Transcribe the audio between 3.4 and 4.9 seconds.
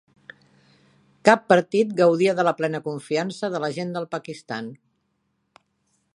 de la gent del Pakistan.